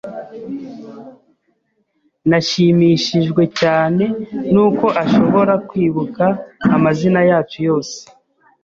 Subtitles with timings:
[2.29, 4.05] Nashimishijwe cyane
[4.53, 6.23] nuko ashobora kwibuka
[6.75, 7.97] amazina yacu yose.